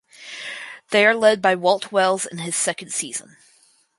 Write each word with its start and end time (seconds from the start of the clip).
They 0.89 1.05
are 1.05 1.13
led 1.13 1.43
by 1.43 1.53
Walt 1.53 1.91
Wells 1.91 2.25
in 2.25 2.39
his 2.39 2.55
second 2.55 2.91
season. 2.91 3.37